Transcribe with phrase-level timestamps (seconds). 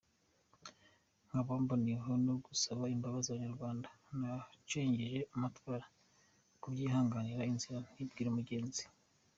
[1.27, 3.89] Nkaba mboneyeho nogusaba imbabazi abanyarwanda
[4.19, 5.85] nacengeje amatwara
[6.61, 8.83] kubyihanganira inzira ntibwira umugenzi!